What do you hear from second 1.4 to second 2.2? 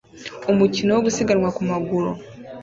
ku maguru